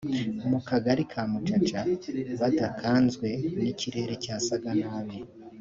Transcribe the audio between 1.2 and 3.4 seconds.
Mucaca badakanzwe